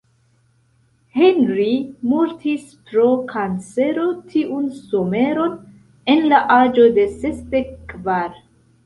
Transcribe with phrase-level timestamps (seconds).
[1.17, 1.65] Henri
[2.13, 5.53] mortis pro kancero tiun someron
[6.15, 8.41] en la aĝo de sesdek kvar.